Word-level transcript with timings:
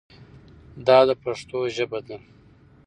دا 0.87 0.97
د 1.07 1.09
پښتو 1.23 1.59
ژبه 1.75 1.99
ده. 2.07 2.17